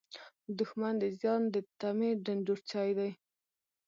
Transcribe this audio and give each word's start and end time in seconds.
دښمن 0.59 0.93
د 1.01 1.03
زیان 1.19 1.41
د 1.53 1.55
تمې 1.79 2.11
ډنډورچی 2.25 2.89
دی 2.97 3.11